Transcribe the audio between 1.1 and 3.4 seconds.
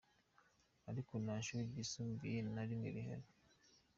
nta shuri ryisumbuye na rimwe rihari.